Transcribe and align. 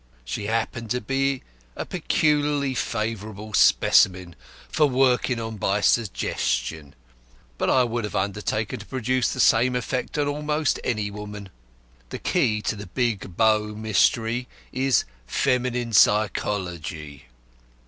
She 0.25 0.47
happened 0.47 0.89
to 0.89 0.99
be 0.99 1.43
a 1.75 1.85
peculiarly 1.85 2.73
favourable 2.73 3.53
specimen 3.53 4.35
for 4.67 4.87
working 4.87 5.39
on 5.39 5.57
by 5.57 5.79
'suggestion,' 5.81 6.95
but 7.59 7.69
I 7.69 7.83
would 7.83 8.03
have 8.03 8.15
undertaken 8.15 8.79
to 8.79 8.85
produce 8.87 9.31
the 9.31 9.39
same 9.39 9.75
effect 9.75 10.17
on 10.17 10.27
almost 10.27 10.79
any 10.83 11.11
woman. 11.11 11.49
The 12.09 12.17
key 12.17 12.63
to 12.63 12.75
the 12.75 12.87
Big 12.87 13.37
Bow 13.37 13.75
Mystery 13.75 14.47
is 14.73 15.03
feminine 15.27 15.93
psychology. 15.93 17.27